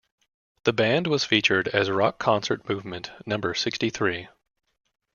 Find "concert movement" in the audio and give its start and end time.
2.17-3.11